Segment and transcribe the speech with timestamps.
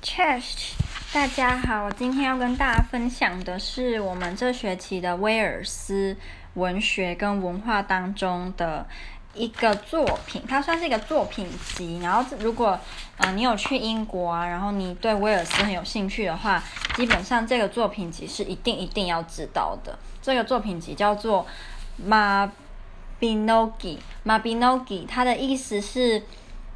[0.00, 0.74] Chest，
[1.12, 6.16] 大家好，我今天要跟大家分享的是我们这学期的威尔斯
[6.54, 8.86] 文学跟文化当中的
[9.34, 11.98] 一个作品，它算是一个作品集。
[12.00, 12.78] 然后，如果
[13.16, 16.62] 呃你有去英国啊，然后你对威尔斯很有兴趣的话，
[16.94, 19.98] 基本上这个作品集是一定一定要知道的。
[20.22, 21.44] 这个作品集叫做
[23.20, 26.22] Mabinogi，Mabinogi，它的意思是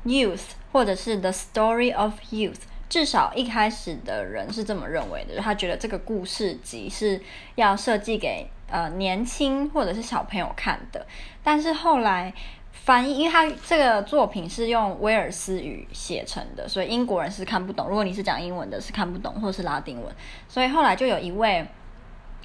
[0.04, 0.40] youth，
[0.72, 2.58] 或者是 the story of youth。
[2.92, 7.18] 至少一开始的人是这么认为的，他觉得这个故事集是
[7.54, 11.06] 要设计给呃年轻或者是小朋友看的。
[11.42, 12.30] 但是后来
[12.70, 17.88] 翻译，因为他这个作品是用威尔斯语写成的，所以英国人是看不懂。
[17.88, 20.14] 如果你是讲英文的，是看不懂，或者是拉丁文。
[20.46, 21.66] 所以后来就有一位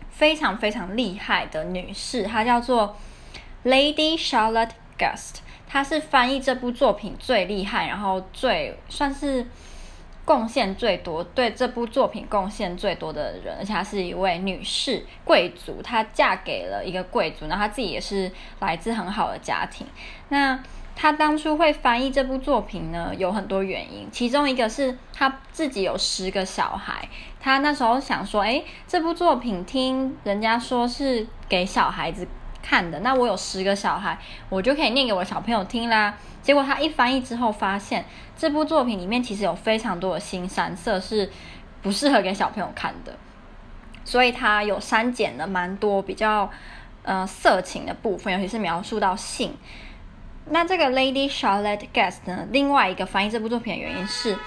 [0.09, 2.95] 非常非常厉害的女士，她叫做
[3.65, 9.45] Lady Charlotte Guest，她是翻译这部作品最厉害，然后最算是。
[10.27, 19.87] 贡献最多，对这部作品贡献最多的人，而且她是一位女士贵族，她嫁给了一个贵族，然后她自己也是来自很好的家庭。
[20.27, 20.61] 那
[20.97, 27.07] 她当初会翻译这部作品呢，有很多原因，其中一个是她自己有十个小孩，
[27.39, 32.27] 她那时候想说，诶，这部作品听人家说是给小孩子
[32.67, 34.17] 看的，那我有十个小孩，
[34.49, 36.17] 我就可以念给我小朋友听啦。
[36.41, 38.03] 结果他一翻译之后，发现
[38.37, 41.31] 这部作品里面其实有非常多的腥膻色是
[41.81, 43.15] 不适合给小朋友看的，
[44.03, 46.51] 所以他有删减了蛮多比较
[47.03, 49.55] 呃色情的部分，尤其是描述到性。
[50.49, 54.37] 那这个 Lady Charlotte Guest 呢，另外一个翻译这部作品的原因是。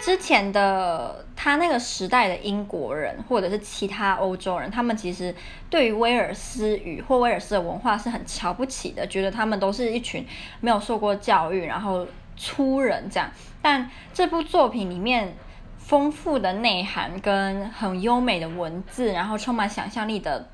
[0.00, 5.34] 之前的他那个时代的英国人或者是其他欧洲人，他们其实
[5.68, 10.24] 对于威尔斯语或威尔斯的文化是很瞧不起的，觉得他们都是一群
[10.60, 13.28] 没有受过教育，然后粗人这样。
[13.60, 15.36] 但这部作品里面
[15.76, 20.48] 丰富的内涵跟很优美的文字，然后充满想象力的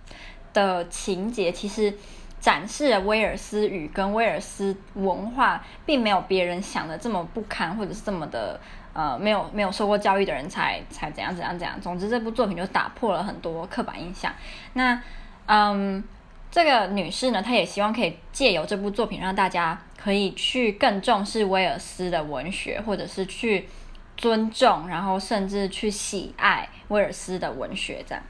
[0.52, 1.94] 的情节，其实
[2.40, 8.58] 展示了威尔斯语跟威尔斯文化，并没有别人想的这么不堪，或者是这么的。
[8.92, 11.80] 呃，没有没有受过教育的人才才怎样怎样怎样。
[11.80, 14.32] 总之，这部作品就打破了很多刻板印象。
[14.72, 15.00] 那，
[15.46, 16.02] 嗯，
[16.50, 23.68] 这个女士呢，她也希望可以借由这部作品，让大家可以去更重视威尔斯的文学，或者是去
[24.16, 28.24] 尊重，然后甚至去喜爱威尔斯的文学这样。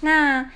[0.00, 0.50] 那。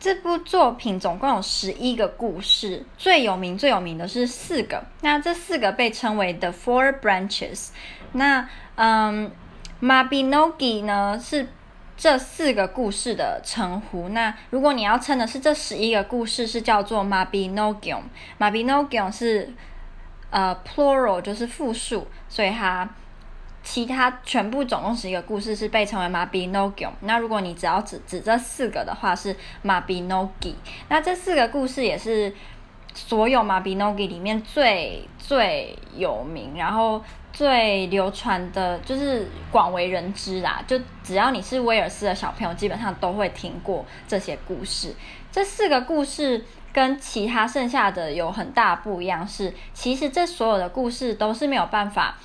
[0.00, 4.80] 这部作品总共有十一个故事，最有名最有名的是四个。
[5.00, 7.70] 那这四个被称为 The Four Branches。
[8.12, 9.30] 那嗯
[9.80, 11.48] ，Mabinogi 呢是
[11.96, 14.08] 这四个故事的称呼。
[14.10, 17.96] 那如果你要称的是这十一个故事，是叫做 mabinogi。
[18.38, 19.52] mabinogi 是
[20.30, 22.88] 呃 plural，就是复数，所以它。
[23.60, 26.88] 其他全部总共十一个故事是被称为 mabinogi。
[27.00, 30.54] 那如果你只要指指这四个的话，是 Mabinogi。
[30.88, 32.34] 那这四个故事也是
[33.06, 37.00] 所有 Mabinogi 里面最最有名，然后
[37.32, 40.62] 最流传的，就是广为人知啦。
[40.66, 44.94] 就只要你是威尔斯的小朋友，基本上都会听过这些故事。
[45.30, 52.16] 这四个故事跟其他剩下的有很大不一样，是其实这所有的故事都是没有办法。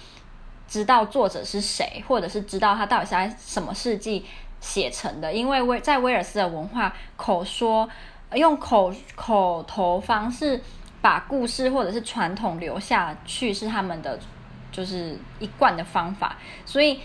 [0.65, 4.25] 知道作者是谁，或者是知道他到底是在什么世纪
[4.59, 7.87] 写成的，因为威在威尔斯的文化，口说
[8.35, 10.61] 用口口头方式
[11.01, 14.19] 把故事或者是传统留下去是他们的
[14.71, 16.35] 就是一贯的方法，
[16.65, 16.99] 所以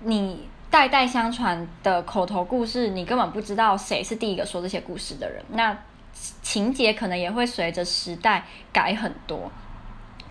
[0.00, 5.76] 你代代相传的口头故事，你根本不知道谁是第一个说这些故事的人，那
[6.42, 9.50] 情节可能也会随着时代改很多。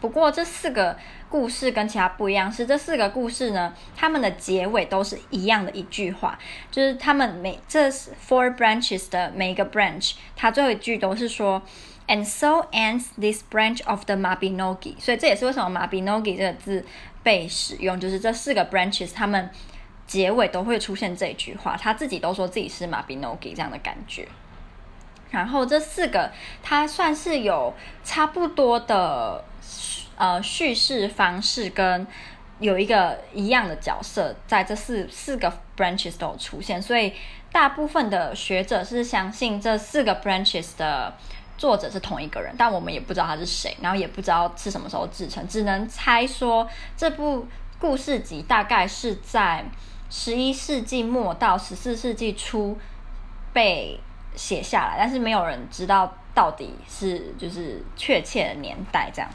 [0.01, 0.97] 不过这四个
[1.29, 6.37] 故事跟其他不一样，是这四个故事呢，他们的结尾都是一样的一句话，
[6.71, 11.61] 就是他们每这 four branches 的每一个 branch，它最后一句都是说
[12.07, 14.95] ，and so ends this branch of the Mabinogi。
[14.99, 16.83] 所以这也是为什么 Mabinogi 这个字
[17.21, 19.49] 被使用，就是这四个 branches 他们
[20.07, 24.27] 结尾都会出现这句话，他自己都说自己是 Mabinogi 这样的感觉。
[25.29, 26.29] 然后这四个，
[26.63, 27.73] 它算是有
[28.03, 29.45] 差不多的。
[30.21, 32.05] 呃，叙事方式跟
[32.59, 37.11] 有一个一样的角色，在这四四个 branches 都有出现，所以
[37.51, 41.11] 大部分的学者是相信这四个 branches 的
[41.57, 47.47] 作者是同一个人，但我们也不知道他是谁，然后也不知道是什么时候制成，只能猜说这部
[47.79, 49.65] 故事集大概是在
[50.11, 52.77] 十一世纪末到十四世纪初
[53.53, 53.99] 被
[54.35, 59.27] 写下来，但是没有人知道到底是就是确切的年代这样。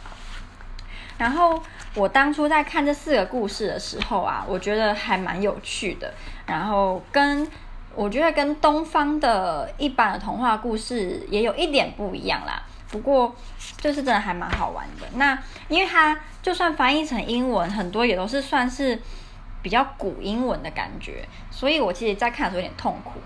[1.19, 1.63] 然后
[1.95, 6.13] 我当初在看这四个故事的时候啊，我觉得还蛮有趣的。
[6.47, 7.49] 然后跟
[7.95, 12.63] 我觉得跟东方的一般的童话故事也有一点不一样啦。
[12.91, 13.35] 不过
[13.79, 15.07] 就是真的还蛮好玩的。
[15.15, 15.37] 那
[15.69, 19.01] 因为它就算翻译成英文，很多也都是算是
[19.63, 23.19] 比较古英文的感觉，所以我其实在看的时候有点痛苦。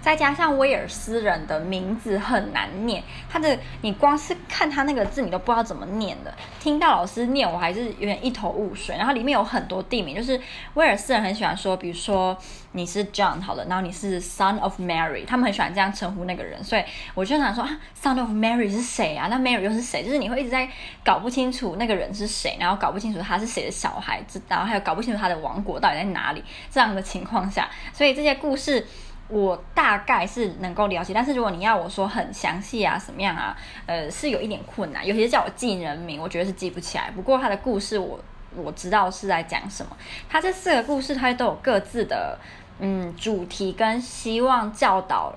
[0.00, 6.32] 再加上威尔斯人的名字很难念，他的你光是看他那个字，你都不知道怎么念的。
[6.60, 8.96] 听到老师念，我还是有点一头雾水。
[8.96, 10.40] 然后里面有很多地名，就是
[10.74, 12.36] 威尔斯人很喜欢说，比如说
[12.72, 16.62] 你是 John 好了，然后你是 Son of Mary，他们很喜欢这样称呼那个人。
[16.62, 16.84] 所以
[17.14, 19.26] 我就想说啊，Son of Mary 是谁啊？
[19.28, 20.04] 那 Mary 又是谁？
[20.04, 20.68] 就是你会一直在
[21.04, 26.42] 搞不清楚那个人是谁，然后搞不清楚他是谁的小孩子，然后还有搞不清楚他的王国到底在哪里。
[26.70, 28.86] 这样的情况下，所以这些故事。
[29.28, 33.54] 我大概是能够了解，但是如果你要我说很详细啊，什么样啊，
[33.84, 35.06] 呃，是有一点困难。
[35.06, 37.10] 尤其是叫我记人名，我觉得是记不起来。
[37.10, 38.18] 不过他的故事我
[38.56, 39.94] 我知道是在讲什么。
[40.30, 42.38] 他这四个故事，它都有各自的
[42.80, 45.34] 嗯主题跟希望教导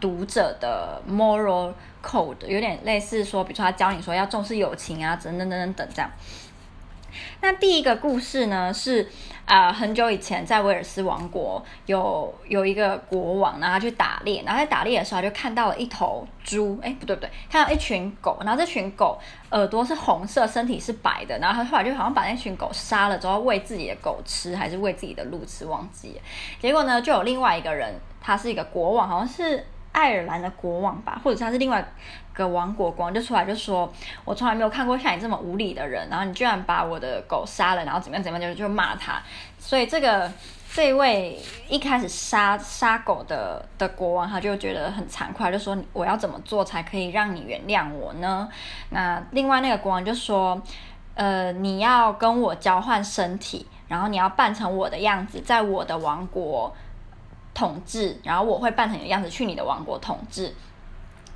[0.00, 6.10] 读者的 moral code，有点类似说，比如说他教你说要重视友情啊，等等等等等这样。
[7.40, 9.08] 那第一个故事呢是
[9.44, 19.18] 啊、很久以前在威尔斯王国有有一个国王，然后他去打猎，然后在打猎的时候就看到了一头猪，哎，不对不对，看到一群狗，然后这群狗
[19.50, 26.20] 耳朵是红色，身体是白的，然后他后来就好像把那群狗杀了之后喂自己的狗吃，还是喂自己的鹿吃，忘记。
[26.60, 29.64] 结果呢，就有另外一个人，他是一个国王，好像是。
[29.98, 33.92] 爱尔兰的国王吧，或者他是另外一个王国国王，就出来就说
[34.24, 39.20] ：“我从来没有看过像你这么无理的人，然后你居然把我的狗杀了，然后怎么样怎么样，就就骂他。”
[39.58, 40.30] 所以这个
[40.72, 41.36] 这一位
[41.68, 48.48] 一开始杀杀狗的的国王，他就觉得很惭愧，就说：“我要怎么做才可以让你原谅我呢？”
[48.90, 50.62] 那另外那个国王就说
[51.16, 56.72] ：“呃，你要跟我交换身体，然后你要扮成我的样子，在我的王国。”
[57.58, 60.54] 统治，然后我会扮成你的样子去你的王国统治。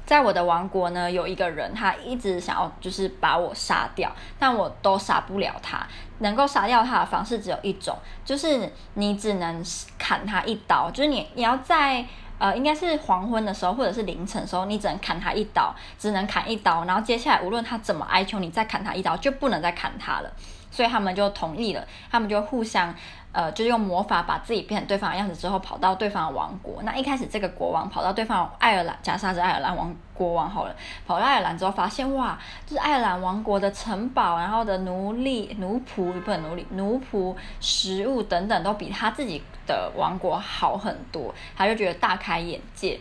[0.07, 4.09] 在我的王国呢，有一个人，他一直想要就是把我杀掉，
[4.39, 5.85] 但我都杀不了他。
[6.21, 9.65] 能够杀掉他的方式只有一种，就是你只能
[9.99, 12.07] 砍他一刀，就是你你要在
[12.39, 16.85] 呃应该是黄昏的时候或者是凌晨的时候，你只能砍他一刀，只能砍一刀。
[16.85, 20.33] 然后接下来无论他怎么哀求你再砍他一刀，就不能再砍他了。
[20.71, 22.95] 所以他们就同意了，他们就互相。
[23.33, 26.83] 呃，就是用魔法把自己变成对方的样子之后，跑到对方的王国。
[26.83, 30.77] 那一开始这个国王跑到对方爱尔兰，假设是爱尔兰王国王好了，
[31.07, 43.01] 跑到爱尔兰之后发现哇，就是爱尔兰王国的城堡，然后的奴隶、奴仆不能奴隶、奴仆、食物等等都比他自己的王国好很多，他就觉得大开眼界。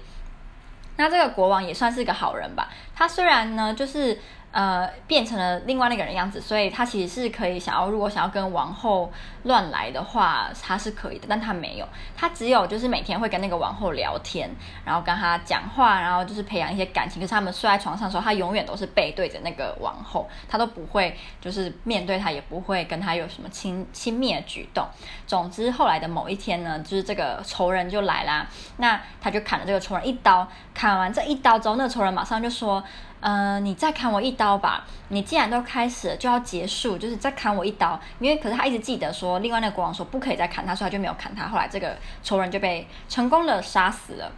[0.96, 4.18] 那这个国王也算是一个好人吧，他虽然呢就是。
[4.52, 9.10] 呃，变成了另外那个人样子，所以他其实是可以想要，如果想要跟王后
[9.44, 11.88] 乱来的话，他是可以的，但他没有，
[12.18, 14.50] 他只有就是每天会跟那个王后聊天，
[14.84, 17.22] 然后跟他讲话，然后就是培养一些感情。
[17.22, 24.86] 可是他们睡在床上的时候，他永远都是背对着那个王后，他都不会就是面对他，也不会跟他有什么亲亲密的举动。
[25.26, 28.46] 总之，后来的某一天呢，就是这个仇人就来啦，
[28.76, 32.84] 那他就砍了这个仇人一刀，砍完这一刀之后，那个仇人马上就说。
[33.22, 34.84] 呃，你再砍我一刀吧！
[35.10, 38.00] 你既然都开始了，就要结束，就是再砍我一刀。
[38.20, 41.48] 因为可是他一直记得说，另外那个国王说不可以再砍他，所以他就没有砍他。
[41.48, 44.32] 后来这个仇人就被成功的杀死了。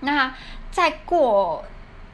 [0.00, 0.34] 那
[0.70, 1.64] 再过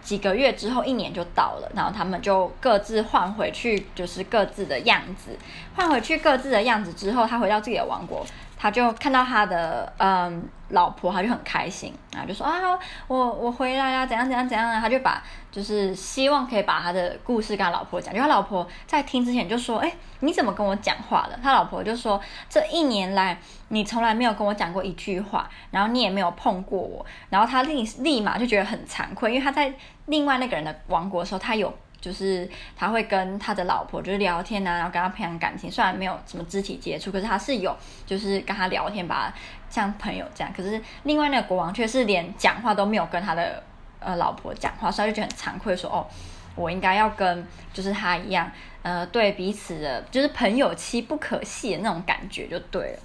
[0.02, 5.38] 几个月之后，一年就到了，然后他们就各自换回去，就是各自的样子。
[5.75, 8.25] 换回去各自的样子之后，他回到自己的王国。
[8.59, 14.80] 他就看到他的嗯老婆，他就很开心，然后就说啊，我我回来啊，怎样怎样怎样啊？
[14.80, 18.12] 他就把就是希望可以把他的故事跟他老婆讲。
[18.12, 21.38] 就他老婆在听之前就说，哎，你怎么跟我讲话了？
[21.42, 27.04] 他老婆就说，这一年来你从来没有跟我讲过一句话，然后你也没有碰过我。
[27.30, 29.73] 然后他立立马就觉得很惭愧，因为他在
[30.06, 31.73] 另外那个人的王国的时候，他有。
[32.00, 35.71] 就是他会跟他的老婆就是聊天啊，然后跟他培养感情。
[35.71, 37.76] 虽然没有什么肢体接触，可是他是有，
[38.07, 39.35] 就是跟他聊天吧，
[39.69, 40.53] 像朋友这样。
[40.57, 43.62] 可是另外那个国王却是连讲话都没有跟他的
[43.99, 46.07] 呃老婆讲话，所以他就很惭愧说，说哦，
[46.55, 48.50] 我应该要跟就是他一样，
[48.83, 52.99] 呃，对彼此的，就是朋友妻不可戏的那种感觉就对了。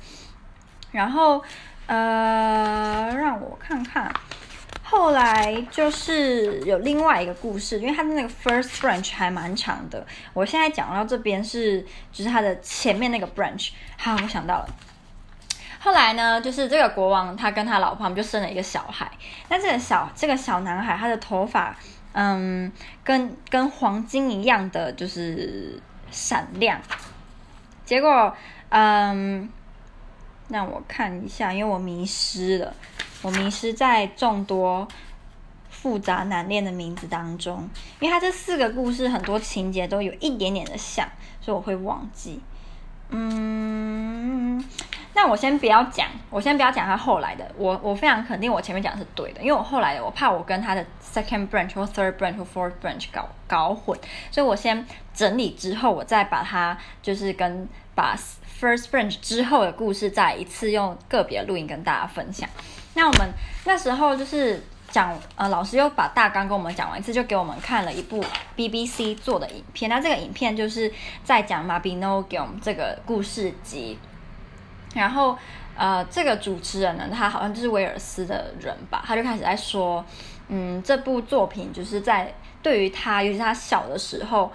[0.92, 1.44] 然后
[1.88, 4.12] 呃，让我看看。
[4.92, 10.06] 后来就是有另外一个故事，因为他的那个 first branch 还蛮长的。
[10.34, 11.82] 我现在讲到这边是，
[12.12, 13.70] 就是他的前面那个 branch。
[13.98, 14.68] 好，我想到了。
[15.80, 19.10] 后来呢，就是这个国王他跟他老婆他们就生了一个小孩。
[19.48, 21.74] 那这个小这个小男孩，他的头发，
[22.12, 22.70] 嗯，
[23.02, 25.80] 跟跟黄金一样的，就是
[26.12, 26.78] 闪亮。
[27.86, 28.36] 结果，
[28.68, 29.50] 嗯，
[30.50, 32.76] 让我看一下，因为我迷失了，
[33.22, 34.88] 我迷失在众多
[35.70, 41.08] 复杂难念的名字当中，因为它这四个故事很多情节都有一点点的像，
[41.40, 42.42] 所以我会忘记。
[43.14, 44.64] 嗯，
[45.14, 47.52] 那我先不要讲，我先不要讲他后来的。
[47.58, 54.00] 我我非常肯定我前面讲的是对的，因为我后来的我怕我跟他的 second branch 或 third branch 或 fourth branch 搞搞混，
[54.32, 58.18] 所以我先整理之后，我再把它就是跟把
[58.60, 62.50] first branch 之后的故事再一次用个别录音跟大家分享。
[62.94, 63.30] 那我们
[63.66, 64.62] 那时候就是。
[64.92, 68.22] 讲呃，老师又把大纲跟我们讲完一次，就给我们看了一部
[68.58, 69.90] BBC 做的影片。
[69.90, 70.92] 那这个影片就是
[71.24, 73.98] 在讲 Mabinogion 这个故事集。
[74.94, 75.38] 然后
[75.78, 80.04] 呃，这个主持人呢，他好像就是威尔斯的人吧，他就开始在说，
[80.50, 84.52] 嗯，这部作品就是在对于他，尤其他小的时候，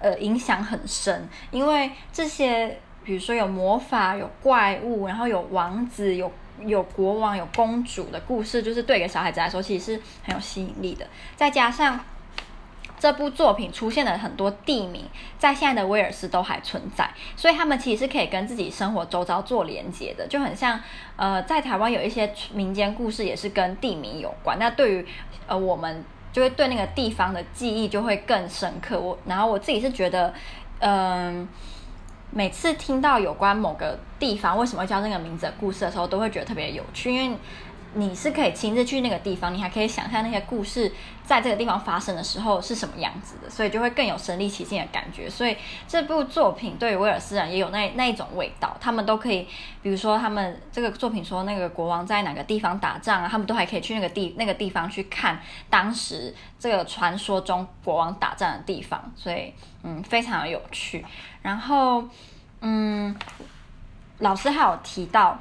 [0.00, 6.28] 呃，影响很深，因为这些比如说有魔法、有怪物，然后有王子、有。
[6.64, 11.06] 有国王、有公主的故事，就是对一个小孩子来说，其实是很有吸引力的。
[11.34, 12.00] 再加上
[12.98, 15.04] 这部作品出现了很多地名，
[15.38, 20.80] 在现在的威尔斯都还存在，所以他们其实是可以跟自己生活周遭做连接的，就很像
[21.16, 24.58] 呃，在台湾有一些民间故事也是跟地名有关。
[24.58, 25.06] 那对于
[25.46, 28.98] 呃我们，就会对那个地方的记忆就会更深刻。
[28.98, 30.32] 我然后我自己是觉得，
[30.78, 31.46] 嗯、
[32.30, 37.36] 每次听到有关某个地方为什么叫那个名字的故事的时候，都会觉得特别有趣，因为
[37.94, 40.92] 你是可以亲自去那个地方，你还可以想象那些故事
[41.24, 45.30] 在这个地方发生的时候是什么样子的，所以就会更有身临其境的感觉。
[45.30, 45.56] 所以
[45.88, 49.48] 这部作品对于威尔斯人也有那那一种味道，他们都可以，
[49.82, 55.40] 比如说他们这个作品说那个国王在哪个地方打仗啊，他们都还可以去那个地那个地方去看
[55.70, 61.02] 当时这个传说中国王打仗的地方，所以嗯，非常有趣。
[61.40, 62.04] 然后
[62.60, 63.16] 嗯，
[64.18, 65.40] 老师还有提到。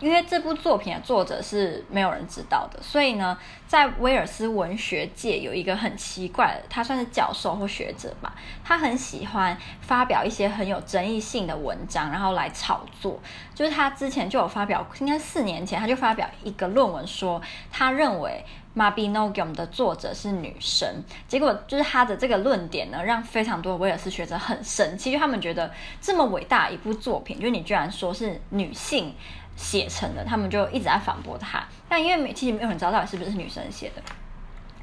[0.00, 13.20] 因为这部作品的作者是没有人知道的，所以呢，在威尔斯文学界有一个很奇怪的，他算是教授或学者吧，他很喜欢发表一些很有争议性的文章，然后来炒作。
[13.54, 17.40] 就是他之前就有发表，应该四年前他就发表一个论文说，
[17.70, 18.42] 他认为
[18.80, 21.04] 《Mabinogion》的作者是女生。
[21.28, 29.14] 结果就是他的这个论点呢，让非常多威尔斯学者很生气，就他们觉得这么伟大一部作品，就你居然说是女性。
[29.60, 31.62] 写成的，他们就一直在反驳他。
[31.86, 34.02] 但因为没，其实没有人知道到底是不是女生写的。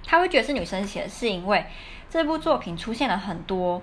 [0.06, 1.66] 他会觉得是女生写的，是因为
[2.10, 3.82] 这部作品出现了很多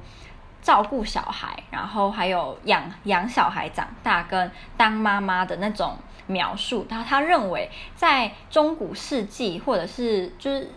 [0.62, 5.96] 照顾小孩，然后还有养养小孩长大跟当妈妈的那种
[6.28, 6.86] 描述。
[6.88, 10.70] 他他认为在中古世纪或者是就是。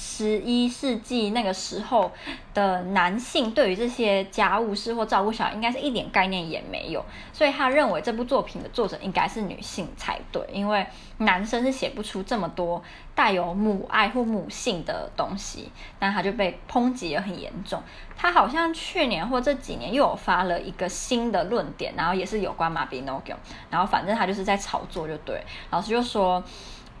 [0.00, 2.12] 十一世纪那个时候
[2.54, 10.86] 的男性对于这些家务事或照顾小孩，应该是一点概念也没有，所以他认为这部作品的作者应该是女性才对，因为
[11.18, 12.80] 男生是写不出这么多
[13.14, 17.82] 带有母爱或母性的东西，那他就被抨击得很严重。
[18.16, 23.36] 他好像去年或这几年又有发了一个新的论点，然后也是有关马比诺 o
[23.70, 26.42] 然后反正他就是在炒作，就对，老师就说。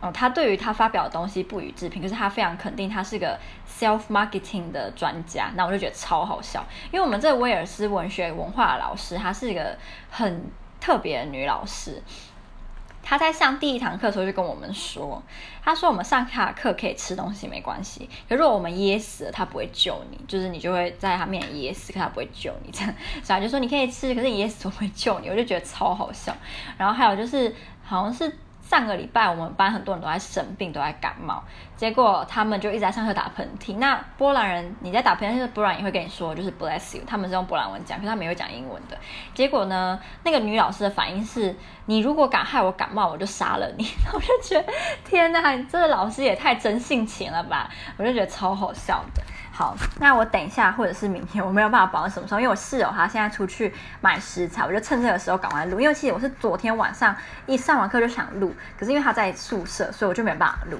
[0.00, 3.36] 哦，他对于他发表的东西不予置评，可是他非常肯定他是个
[3.68, 9.76] self marketing 的专家，那我就觉得超好笑，因为我们这威尔斯文学文化的老师，她是一个
[10.08, 12.00] 很特别的女老师，
[13.02, 15.20] 她在上第一堂课的时候就跟我们说，
[15.64, 26.32] 她说我们上她的课可以吃东西没关系，可如果我们噎死了，她不会救你，就是你就会在她面前噎死，可她不会救你这样，所以就说你可以吃，可是噎死我不会救你，我就觉得超好笑，
[26.76, 27.52] 然后还有就是
[27.82, 28.38] 好像是。
[28.68, 31.42] 上个礼拜我们班很多人都在生病，都在感冒，
[31.74, 33.78] 结果他们就一直在上课打喷嚏。
[33.78, 38.98] 那波兰人你在打喷嚏，波兰也会跟你说就是 bless you，他们是用波兰文讲，可是他们有讲英文的。
[39.32, 41.56] 结果呢，那个女老师的反应是：
[41.86, 43.88] 你如果敢害我感冒，我就杀了你。
[44.12, 44.70] 我就觉得
[45.02, 47.70] 天哪，这个老师也太真性情了吧！
[47.96, 49.22] 我就觉得超好笑的。
[49.58, 55.80] 好，那我等一下或者是明天，我没有办法保证什么时候，因为我室友他现在出去买食材，我就趁这个时候赶快录。
[55.80, 57.12] 因为其实我是昨天晚上
[57.44, 60.78] 一上完课就想录，可是因为他在宿舍，所以我就没办法录。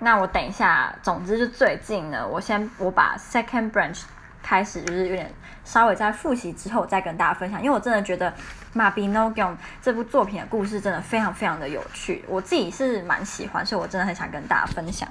[0.00, 4.02] 那我等一下，总之就最近呢，我先我把 Second Branch
[4.42, 5.32] 开始就是有点
[5.64, 7.62] 稍微在复习之后，再跟大家分享。
[7.62, 8.34] 因为我真的觉得
[8.74, 15.08] Mabinogion 这部作品的故事真的非常非常的有趣，我自己是蛮喜欢，所以我真的很想跟大家分享。